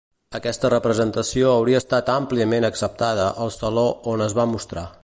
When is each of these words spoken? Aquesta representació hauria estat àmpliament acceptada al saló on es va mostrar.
Aquesta 0.37 0.69
representació 0.73 1.51
hauria 1.57 1.81
estat 1.83 2.11
àmpliament 2.15 2.67
acceptada 2.71 3.31
al 3.45 3.57
saló 3.61 3.89
on 4.15 4.29
es 4.31 4.39
va 4.43 4.53
mostrar. 4.57 4.91